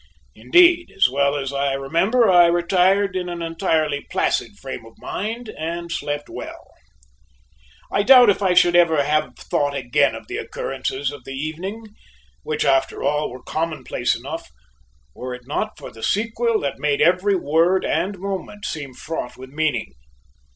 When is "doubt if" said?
8.01-8.41